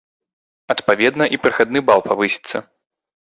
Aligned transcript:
Адпаведна, 0.73 1.27
і 1.37 1.39
прахадны 1.43 1.79
бал 1.91 1.99
павысіцца. 2.09 2.57